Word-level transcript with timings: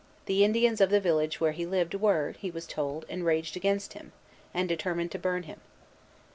The 0.25 0.43
Indians 0.43 0.81
of 0.81 0.89
the 0.89 0.99
village 0.99 1.39
where 1.39 1.51
he 1.51 1.63
lived 1.67 1.93
were, 1.93 2.31
he 2.39 2.49
was 2.49 2.65
told, 2.65 3.05
enraged 3.07 3.55
against 3.55 3.93
him, 3.93 4.13
and 4.51 4.67
determined 4.67 5.11
to 5.11 5.19
burn 5.19 5.43
him. 5.43 5.59